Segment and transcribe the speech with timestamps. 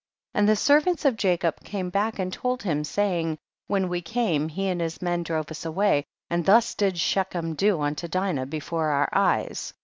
[0.33, 0.49] 14.
[0.49, 4.67] And tlie servants of Jacob came back and told him, saying, when we came, he
[4.67, 9.09] and his men drove us away, and thus did fShechem do unto Dinah before our
[9.41, 9.75] eves.